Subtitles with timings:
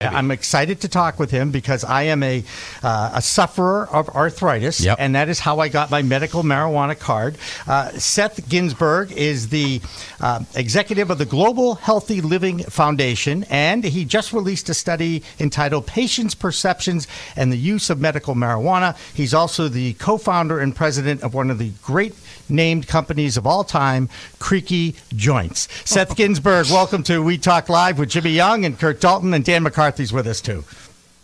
[0.00, 2.42] I'm excited to talk with him because I am a
[2.82, 4.96] uh, a sufferer of arthritis, Yep.
[5.00, 7.36] and that is how I got my medical marijuana card.
[7.66, 9.80] Uh, Seth Ginsberg is the
[10.20, 15.86] uh, executive of the Global Healthy Living Foundation, and he just released a study entitled
[15.86, 21.34] "Patients' Perceptions and the Use of Medical Marijuana." He's also the co-founder and president of
[21.34, 22.14] one of the great
[22.48, 24.08] named companies of all time,
[24.38, 25.66] Creaky Joints.
[25.84, 29.62] Seth Ginsberg, welcome to We Talk Live with Jimmy Young and Kurt Dalton, and Dan
[29.84, 30.64] McCarthy's with us too.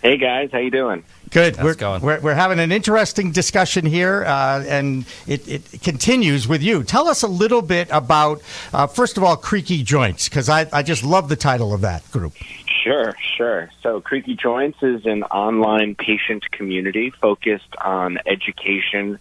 [0.03, 1.03] Hey guys, how you doing?
[1.31, 1.57] Good.
[1.57, 2.03] How's we're, it going?
[2.03, 6.83] We're, we're having an interesting discussion here, uh, and it, it continues with you.
[6.83, 8.43] Tell us a little bit about,
[8.75, 12.11] uh, first of all, Creaky Joints, because I, I just love the title of that
[12.11, 12.35] group.
[12.85, 13.71] Sure, sure.
[13.83, 19.19] So Creaky Joints is an online patient community focused on education,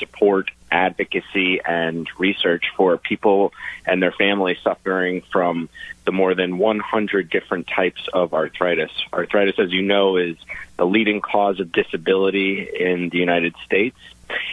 [0.00, 3.52] support, advocacy, and research for people
[3.86, 5.68] and their families suffering from
[6.04, 8.90] the more than 100 different types of arthritis.
[9.12, 10.36] Arthritis, as you know, is
[10.76, 13.96] the leading cause of disability in the United States.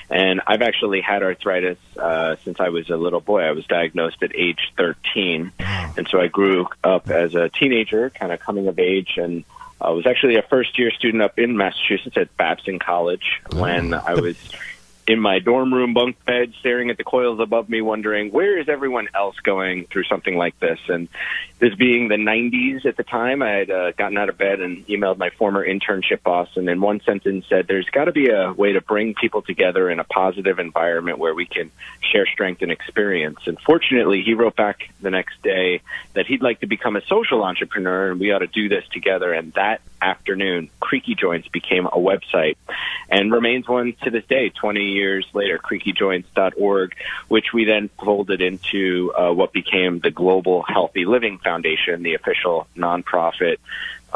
[0.10, 3.42] And I've actually had arthritis uh, since I was a little boy.
[3.42, 5.52] I was diagnosed at age 13.
[5.60, 9.44] And so I grew up as a teenager, kind of coming of age, and
[9.80, 14.16] I was actually a first year student up in Massachusetts at Babson College when I
[14.16, 14.38] was
[15.08, 18.68] in my dorm room bunk bed, staring at the coils above me, wondering where is
[18.68, 20.80] everyone else going through something like this.
[20.90, 21.08] And
[21.60, 24.86] this being the 90s at the time, I had uh, gotten out of bed and
[24.88, 28.52] emailed my former internship boss, and in one sentence said, "There's got to be a
[28.52, 31.72] way to bring people together in a positive environment where we can
[32.12, 35.82] share strength and experience." And fortunately, he wrote back the next day
[36.14, 39.32] that he'd like to become a social entrepreneur, and we ought to do this together.
[39.32, 42.58] And that afternoon, Creaky Joints became a website
[43.10, 46.96] and remains one to this day, 20 years later, creakyjoints.org,
[47.28, 52.68] which we then folded into uh, what became the Global Healthy Living Foundation, the official
[52.76, 53.58] nonprofit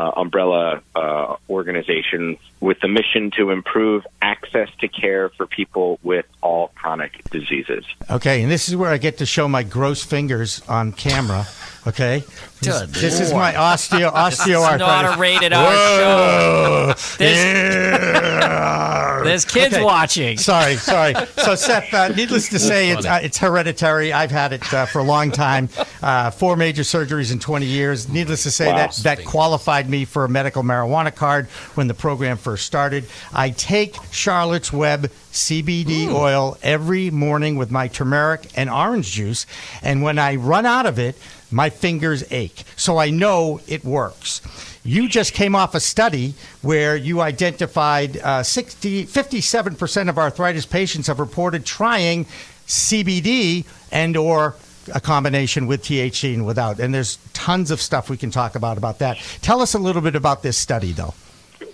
[0.02, 6.26] uh, umbrella uh, organization with the mission to improve access to care for people with
[6.42, 7.86] all chronic diseases.
[8.10, 11.48] Okay, and this is where I get to show my gross fingers on camera.
[11.88, 12.24] Okay,
[12.62, 14.80] this, this is my osteo This is osteoarthritis.
[14.80, 16.94] not a rated R show.
[17.18, 19.84] There's, there's kids Okay.
[19.84, 20.38] watching.
[20.38, 21.14] Sorry, sorry.
[21.42, 24.14] So, Seth, uh, needless to say, it's, uh, it's hereditary.
[24.14, 25.70] I've had it uh, for a long time.
[26.02, 28.10] Uh, four major surgeries in 20 years.
[28.10, 28.78] Needless to say, Wow.
[28.78, 33.06] that that qualified me for a medical marijuana card when the program first started.
[33.34, 39.46] I take Charlotte's Web CBD oil every morning with my turmeric and orange juice,
[39.84, 41.16] and when I run out of it,
[41.52, 42.64] my fingers ache.
[42.76, 44.42] So I know it works.
[44.84, 51.08] You just came off a study where you identified uh, 60, 57% of arthritis patients
[51.08, 52.26] have reported trying
[52.66, 54.56] CBD and or
[54.94, 56.80] a combination with THC and without.
[56.80, 59.18] And there's tons of stuff we can talk about about that.
[59.42, 61.14] Tell us a little bit about this study, though.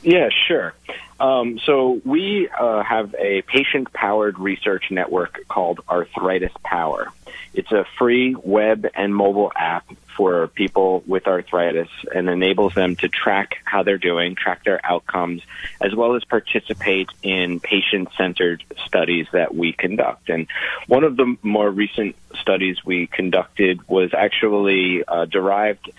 [0.04, 0.74] Yeah, sure.
[1.20, 7.12] Um, so we uh, have a patient-powered research network called Arthritis Power.
[7.54, 9.88] It's a free web and mobile app
[10.18, 15.44] for people with arthritis and enables them to track how they're doing, track their outcomes,
[15.80, 20.30] as well as participate in patient-centered studies that we conduct.
[20.30, 20.48] And
[20.88, 25.92] one of the more recent studies we conducted was actually uh, derived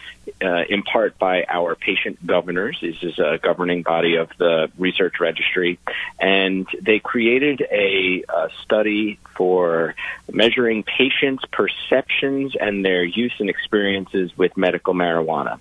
[0.43, 2.79] uh, in part by our patient governors.
[2.82, 5.79] This is a governing body of the research registry,
[6.19, 9.94] and they created a, uh study for
[10.32, 15.61] measuring patients' perceptions and their use and experiences with medical marijuana.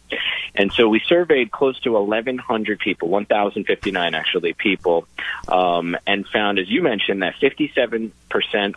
[0.55, 5.07] And so we surveyed close to 1,100 people, 1,059 actually people,
[5.47, 8.11] um, and found, as you mentioned, that 57%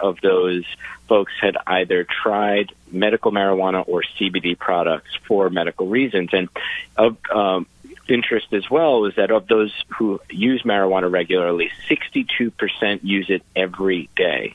[0.00, 0.66] of those
[1.08, 6.28] folks had either tried medical marijuana or CBD products for medical reasons.
[6.34, 6.50] And
[6.98, 7.66] of um,
[8.10, 14.10] interest as well is that of those who use marijuana regularly, 62% use it every
[14.16, 14.54] day.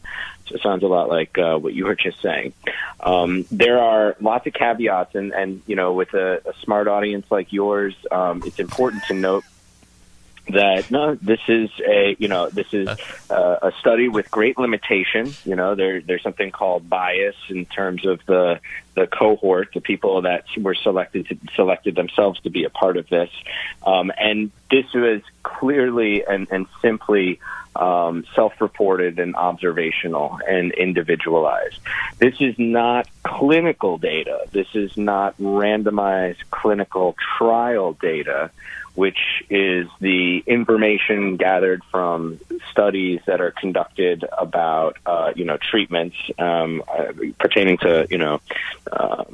[0.51, 2.53] It sounds a lot like uh, what you were just saying.
[2.99, 7.25] Um, there are lots of caveats, and, and you know, with a, a smart audience
[7.29, 9.43] like yours, um, it's important to note
[10.47, 12.87] that no, this is a you know this is
[13.29, 15.33] uh, a study with great limitation.
[15.43, 18.59] You know, there there's something called bias in terms of the
[18.93, 23.09] the cohort, the people that were selected to, selected themselves to be a part of
[23.09, 23.29] this,
[23.85, 27.39] um, and this was clearly and, and simply
[27.75, 31.79] um, self-reported and observational and individualized.
[32.19, 34.45] This is not clinical data.
[34.51, 38.51] This is not randomized clinical trial data
[38.95, 42.39] which is the information gathered from
[42.71, 48.39] studies that are conducted about, uh, you know, treatments um, uh, pertaining to, you know,
[48.91, 49.25] uh,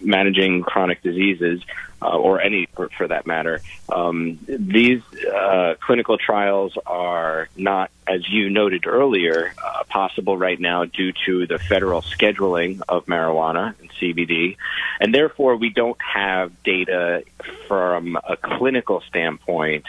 [0.00, 1.62] managing chronic diseases
[2.02, 3.60] uh, or any for, for, that matter.
[3.90, 5.02] Um, these
[5.32, 11.46] uh, clinical trials are not, as you noted earlier, uh, possible right now due to
[11.46, 14.56] the federal scheduling of marijuana and CBD,
[15.00, 17.22] and therefore we don't have data
[17.68, 19.84] from a clinical standpoint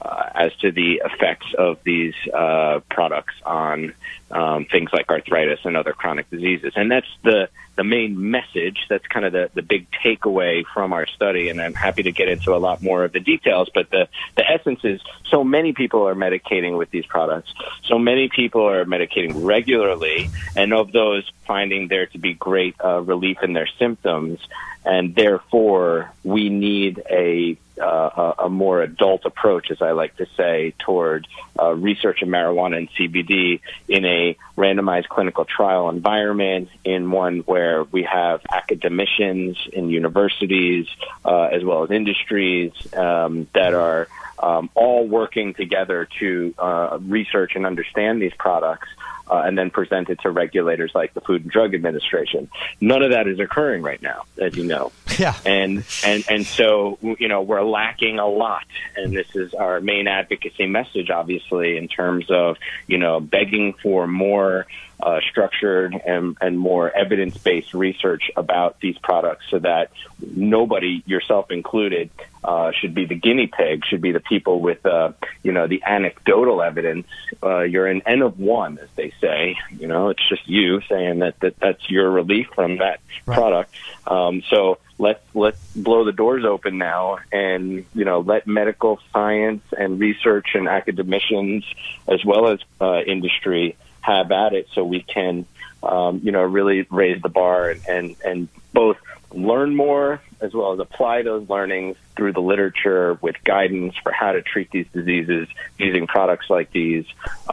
[0.00, 3.94] uh, as to the effects of these uh, products on
[4.30, 6.72] um, things like arthritis and other chronic diseases.
[6.76, 8.86] And that's the the main message.
[8.88, 11.50] That's kind of the, the big takeaway from our study.
[11.50, 13.70] And I'm happy to get into a lot more of the details.
[13.72, 17.52] But the, the essence is so many people are medicating with these products.
[17.84, 20.30] So many people are medicating regularly.
[20.54, 24.40] And of those, finding there to be great uh, relief in their symptoms.
[24.84, 30.72] And therefore, we need a uh, a, more adult approach, as I like to say,
[30.78, 31.26] toward
[31.60, 37.84] uh, research in marijuana and CBD in a randomized clinical trial environment, in one where
[37.84, 40.86] we have academicians in universities
[41.24, 44.08] uh, as well as industries um, that are
[44.38, 48.88] um, all working together to uh, research and understand these products
[49.30, 52.48] uh, and then present it to regulators like the Food and Drug Administration.
[52.80, 54.92] None of that is occurring right now, as you know.
[55.18, 55.34] Yeah.
[55.46, 60.08] And and and so you know we're lacking a lot, and this is our main
[60.08, 64.66] advocacy message, obviously, in terms of you know begging for more
[65.00, 69.90] uh, structured and, and more evidence based research about these products so that
[70.34, 72.10] nobody, yourself included,
[72.46, 75.12] uh, should be the guinea pig, should be the people with, uh,
[75.42, 77.06] you know, the anecdotal evidence.
[77.42, 79.56] Uh, you're an N of one, as they say.
[79.76, 83.34] You know, it's just you saying that, that that's your relief from that right.
[83.34, 83.74] product.
[84.06, 89.62] Um, so let's let's blow the doors open now and you know let medical science
[89.76, 91.64] and research and academicians
[92.08, 93.76] as well as uh, industry
[94.06, 95.44] have at it so we can,
[95.82, 98.96] um, you know, really raise the bar and, and, and both
[99.32, 104.32] learn more as well as apply those learnings through the literature with guidance for how
[104.32, 105.48] to treat these diseases
[105.78, 107.04] using products like these.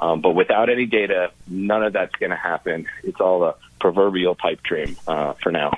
[0.01, 2.87] Um, but without any data, none of that's going to happen.
[3.03, 5.73] It's all a proverbial pipe dream uh, for now.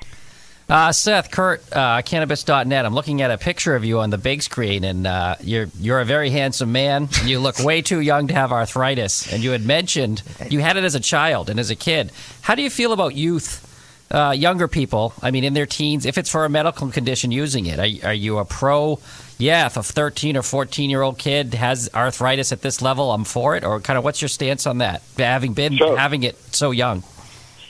[0.68, 2.84] Uh, Seth, Kurt, uh, cannabis.net.
[2.84, 6.00] I'm looking at a picture of you on the big screen, and uh, you're you're
[6.00, 7.08] a very handsome man.
[7.24, 10.82] You look way too young to have arthritis, and you had mentioned you had it
[10.82, 12.10] as a child and as a kid.
[12.40, 13.65] How do you feel about youth,
[14.10, 15.12] uh, younger people?
[15.22, 17.78] I mean, in their teens, if it's for a medical condition, using it.
[17.78, 18.98] Are, are you a pro?
[19.38, 23.24] Yeah, if a 13 or 14 year old kid has arthritis at this level, I'm
[23.24, 23.64] for it.
[23.64, 25.02] Or kind of, what's your stance on that?
[25.18, 25.96] Having been sure.
[25.96, 27.02] having it so young.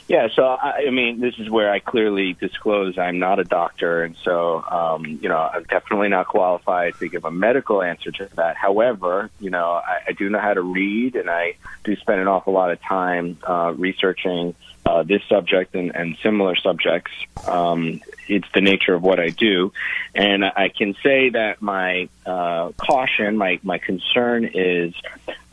[0.07, 4.03] Yeah, so I, I mean, this is where I clearly disclose I'm not a doctor,
[4.03, 8.29] and so um, you know I'm definitely not qualified to give a medical answer to
[8.35, 8.55] that.
[8.55, 12.29] However, you know I, I do know how to read, and I do spend an
[12.29, 14.55] awful lot of time uh, researching
[14.87, 17.11] uh, this subject and, and similar subjects.
[17.43, 19.71] Um, it's the nature of what I do,
[20.13, 24.93] and I can say that my uh, caution, my my concern is,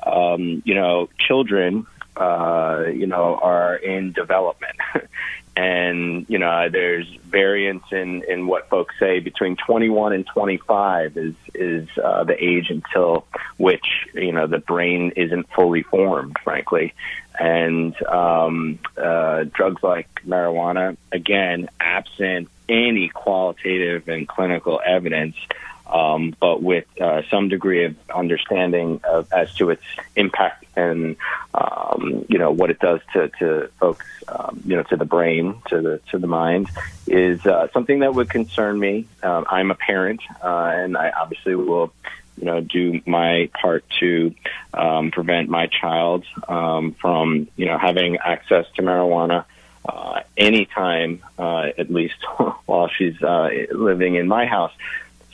[0.04, 1.86] um, you know, children
[2.16, 4.76] uh, you know, are in development.
[5.56, 11.34] and, you know, there's variance in, in what folks say between 21 and 25 is,
[11.54, 16.92] is uh, the age until which, you know, the brain isn't fully formed, frankly.
[17.38, 25.36] And um, uh, drugs like marijuana, again, absent any qualitative and clinical evidence,
[25.86, 29.82] um, but with uh, some degree of understanding of, as to its
[30.16, 31.16] impact and
[31.54, 35.60] um, you know what it does to, to folks, um, you know, to the brain,
[35.68, 36.68] to the to the mind,
[37.06, 39.06] is uh, something that would concern me.
[39.22, 41.92] Um, I'm a parent, uh, and I obviously will
[42.36, 44.34] you know, do my part to
[44.72, 49.44] um, prevent my child um, from, you know, having access to marijuana
[49.88, 52.16] uh, anytime, uh, at least
[52.66, 54.72] while she's uh, living in my house.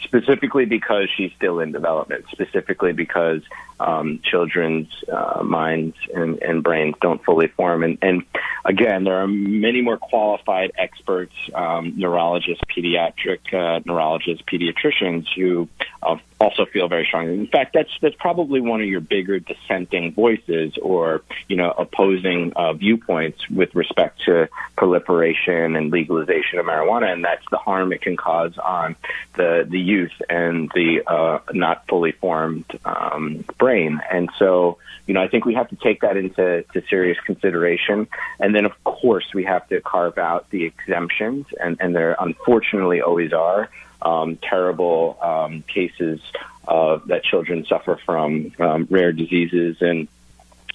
[0.03, 2.25] Specifically because she's still in development.
[2.31, 3.43] Specifically because
[3.81, 7.83] um, children's uh, minds and, and, brains don't fully form.
[7.83, 8.23] And, and,
[8.65, 15.69] again, there are many more qualified experts, um, neurologists, pediatric uh, neurologists, pediatricians who
[16.03, 17.35] uh, also feel very strongly.
[17.35, 22.53] In fact, that's that's probably one of your bigger dissenting voices, or you know, opposing
[22.57, 28.01] uh, viewpoints with respect to proliferation and legalization of marijuana, and that's the harm it
[28.01, 28.97] can cause on
[29.37, 34.01] the the youth and the uh, not fully formed um, brain.
[34.11, 38.09] And so, you know, I think we have to take that into to serious consideration,
[38.39, 43.03] and then of course we have to carve out the exemptions, and and there unfortunately
[43.03, 43.69] always are
[44.03, 46.21] um, terrible um, cases
[46.67, 49.77] uh, that children suffer from um, rare diseases.
[49.81, 50.09] And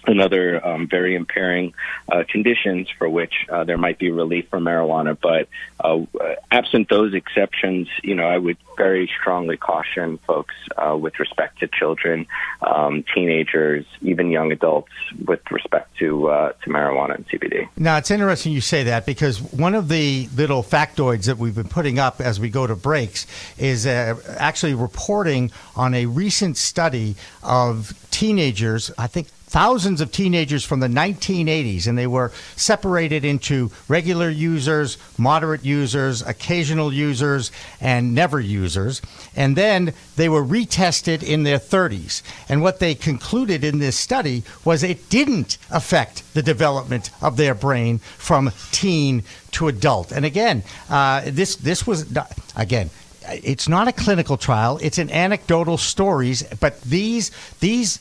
[0.08, 1.74] and other um, very impairing
[2.12, 5.18] uh, conditions for which uh, there might be relief from marijuana.
[5.20, 5.48] But
[5.80, 6.06] uh,
[6.52, 11.68] absent those exceptions, you know, I would very strongly caution folks uh, with respect to
[11.68, 12.28] children,
[12.62, 14.92] um, teenagers, even young adults
[15.26, 17.68] with respect to uh, to marijuana and CBD.
[17.78, 21.70] Now it's interesting you say that because one of the little factoids that we've been
[21.70, 27.16] putting up as we go to breaks is uh, actually reporting on a recent study
[27.44, 28.92] of teenagers.
[28.98, 34.98] I think thousands of teenagers from the 1980s, and they were separated into regular users,
[35.18, 39.02] moderate users, occasional users, and never users.
[39.34, 42.22] And then they were retested in their 30s.
[42.50, 47.56] And what they concluded in this study was it didn't affect the development of their
[47.56, 50.12] brain from teen to adult.
[50.12, 52.14] And again, uh, this this was
[52.58, 52.90] again
[53.28, 58.00] it's not a clinical trial it's an anecdotal stories but these these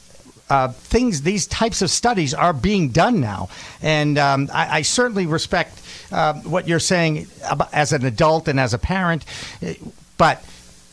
[0.55, 3.49] uh, things, these types of studies are being done now.
[3.83, 5.83] And um, I, I, certainly respect
[6.13, 7.27] uh, what you're saying
[7.73, 9.25] as an adult and as a parent.
[10.17, 10.45] But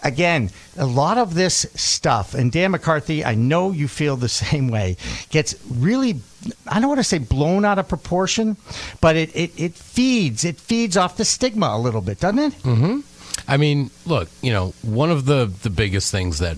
[0.01, 4.67] again, a lot of this stuff, and Dan McCarthy, I know you feel the same
[4.69, 4.97] way,
[5.29, 6.21] gets really,
[6.67, 8.57] I don't want to say blown out of proportion,
[8.99, 12.53] but it, it, it feeds, it feeds off the stigma a little bit, doesn't it?
[12.63, 13.01] Mm-hmm.
[13.47, 16.57] I mean, look, you know, one of the, the biggest things that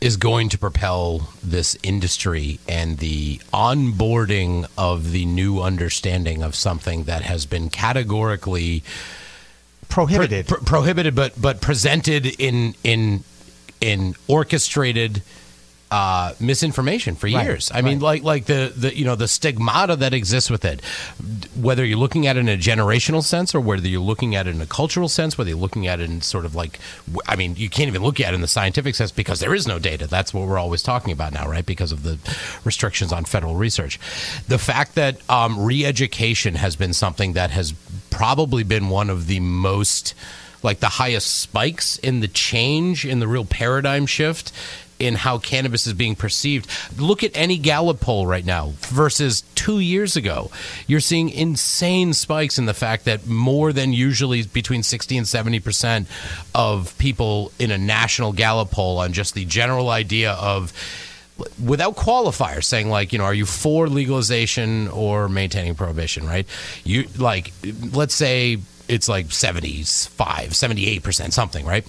[0.00, 7.04] is going to propel this industry and the onboarding of the new understanding of something
[7.04, 8.82] that has been categorically
[9.88, 10.46] prohibited.
[10.48, 13.24] Pro- pro- prohibited but but presented in in
[13.80, 15.22] in orchestrated
[15.90, 17.70] uh, misinformation for years.
[17.72, 20.84] Right, I mean, like like the, the you know the stigmata that exists with it,
[21.60, 24.54] whether you're looking at it in a generational sense or whether you're looking at it
[24.54, 26.78] in a cultural sense, whether you're looking at it in sort of like,
[27.26, 29.66] I mean, you can't even look at it in the scientific sense because there is
[29.66, 30.06] no data.
[30.06, 31.66] That's what we're always talking about now, right?
[31.66, 32.18] Because of the
[32.64, 33.98] restrictions on federal research.
[34.46, 37.72] The fact that um, re-education has been something that has
[38.10, 40.14] probably been one of the most
[40.62, 44.52] like the highest spikes in the change in the real paradigm shift
[45.00, 46.70] in how cannabis is being perceived.
[46.98, 50.50] Look at any Gallup poll right now versus two years ago.
[50.86, 55.60] You're seeing insane spikes in the fact that more than usually between 60 and 70
[55.60, 56.08] percent
[56.54, 60.72] of people in a national Gallup poll on just the general idea of
[61.64, 66.46] without qualifiers saying like you know are you for legalization or maintaining prohibition right
[66.84, 67.50] you like
[67.92, 71.86] let's say it's like 75 78% something right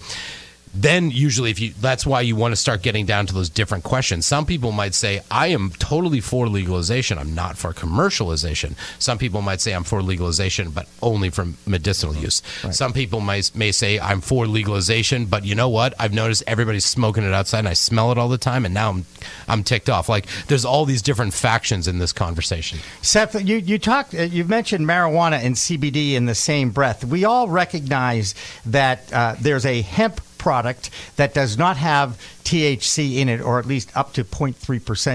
[0.74, 3.84] then usually if you that's why you want to start getting down to those different
[3.84, 4.26] questions.
[4.26, 7.18] Some people might say i am totally for legalization.
[7.18, 8.76] I'm not for commercialization.
[9.00, 12.42] Some people might say i'm for legalization but only for medicinal use.
[12.64, 12.74] Right.
[12.74, 15.94] some people might may say i'm for legalization but you know what?
[16.00, 18.90] I've noticed everybody's smoking it outside and i smell it all the time and now
[18.90, 19.06] i'm
[19.48, 20.08] i'm ticked off.
[20.10, 22.80] Like there's all these different factions in this conversation.
[23.02, 27.04] Seth you you talked uh, you mentioned marijuana and cbd in the same breath.
[27.04, 28.36] We all recognize
[28.66, 33.68] that uh, there's a hemp product that does not have THC in it, or at
[33.68, 34.56] least up to 0.3%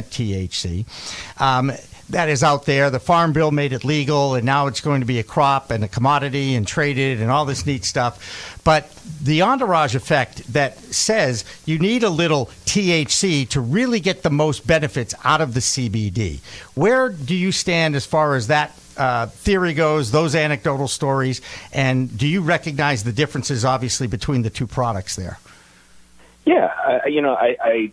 [0.07, 1.41] THC.
[1.41, 1.73] Um,
[2.11, 2.91] that is out there.
[2.91, 5.83] The Farm Bill made it legal, and now it's going to be a crop and
[5.83, 8.61] a commodity and traded and all this neat stuff.
[8.65, 14.31] But the entourage effect that says you need a little THC to really get the
[14.31, 16.41] most benefits out of the CBD.
[16.75, 21.41] Where do you stand as far as that uh, theory goes, those anecdotal stories,
[21.73, 25.39] and do you recognize the differences, obviously, between the two products there?
[26.45, 26.73] Yeah,
[27.05, 27.93] I, you know, I, I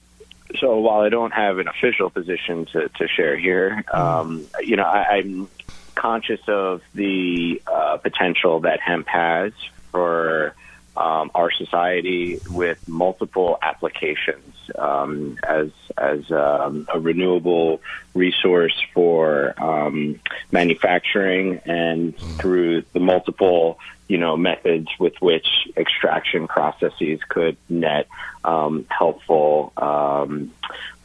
[0.59, 4.83] so while I don't have an official position to, to share here, um, you know,
[4.83, 5.49] I, I'm
[5.95, 9.53] conscious of the uh, potential that hemp has
[9.91, 10.55] for
[10.95, 17.81] um, our society with multiple applications um, as as um, a renewable
[18.13, 20.19] resource for um,
[20.51, 28.07] manufacturing and through the multiple you know methods with which extraction processes could net
[28.43, 30.51] um, helpful um,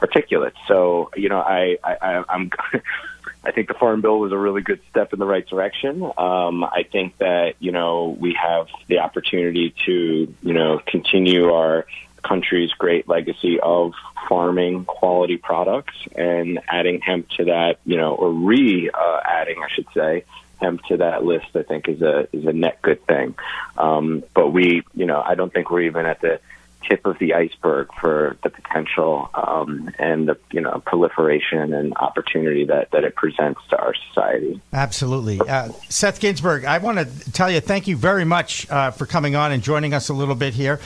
[0.01, 0.57] particulates.
[0.67, 2.51] So you know I, I I'm
[3.45, 6.03] I think the Farm Bill was a really good step in the right direction.
[6.03, 11.87] Um, I think that you know we have the opportunity to you know continue our
[12.23, 13.95] country's great legacy of
[14.29, 19.69] farming quality products and adding hemp to that, you know, or re uh, adding, I
[19.73, 20.25] should say,
[20.61, 21.47] hemp to that list.
[21.55, 23.35] I think is a is a net good thing.
[23.77, 26.41] Um, but we, you know, I don't think we're even at the
[26.87, 32.65] tip of the iceberg for the potential um, and the you know proliferation and opportunity
[32.65, 34.61] that, that it presents to our society.
[34.73, 36.65] Absolutely, uh, Seth Ginsberg.
[36.65, 39.95] I want to tell you thank you very much uh, for coming on and joining
[39.95, 40.81] us a little bit here.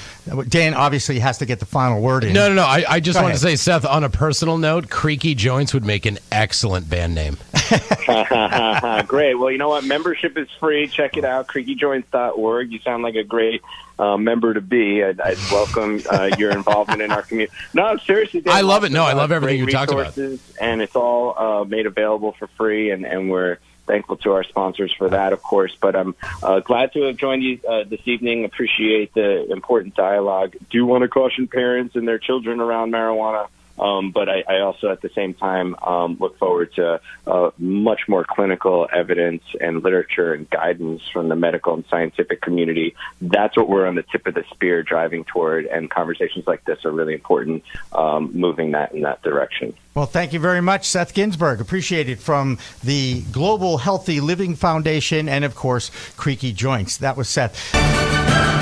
[0.49, 2.33] Dan obviously has to get the final word in.
[2.33, 2.65] No, no, no.
[2.65, 6.07] I, I just want to say, Seth, on a personal note, Creaky Joints would make
[6.07, 7.37] an excellent band name.
[9.07, 9.35] great.
[9.35, 9.85] Well, you know what?
[9.85, 10.89] Membership is free.
[10.89, 12.73] Check it out, creakyjoints.org.
[12.73, 13.63] You sound like a great
[13.99, 15.03] uh, member to be.
[15.03, 17.55] I'd, I'd welcome uh, your involvement in our community.
[17.75, 18.93] No, seriously, I love it.
[18.93, 20.17] No, I love everything you talked about.
[20.61, 24.93] And it's all uh, made available for free, and, and we're thankful to our sponsors
[24.97, 25.77] for that, of course.
[25.81, 28.45] But I'm uh, glad to have joined you uh, this evening.
[28.45, 30.57] Appreciate the important dialogue.
[30.71, 33.49] Do want to caution parents and their children around marijuana.
[33.79, 38.03] Um, but I, I, also, at the same time, um, look forward to uh, much
[38.09, 42.95] more clinical evidence and literature and guidance from the medical and scientific community.
[43.21, 46.85] That's what we're on the tip of the spear driving toward, and conversations like this
[46.85, 49.75] are really important, um, moving that in that direction.
[49.95, 51.61] Well, thank you very much, Seth Ginsberg.
[51.61, 56.99] Appreciate it from the Global Healthy Living Foundation and, of course, Creaky Joints.
[56.99, 58.62] That was Seth.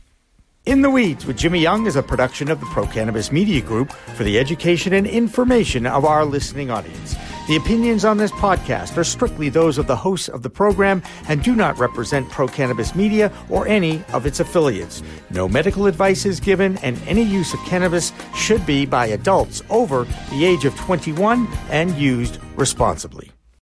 [0.63, 3.91] In the Weeds with Jimmy Young is a production of the Pro Cannabis Media Group
[3.91, 7.15] for the education and information of our listening audience.
[7.47, 11.41] The opinions on this podcast are strictly those of the hosts of the program and
[11.41, 15.01] do not represent Pro Cannabis Media or any of its affiliates.
[15.31, 20.03] No medical advice is given, and any use of cannabis should be by adults over
[20.29, 23.31] the age of 21 and used responsibly.